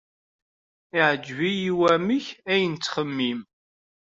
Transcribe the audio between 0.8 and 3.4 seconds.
Yeɛjeb-iyi wamek ay nettxemmim.